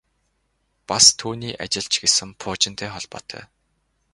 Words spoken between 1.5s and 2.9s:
ажил ч гэсэн пуужинтай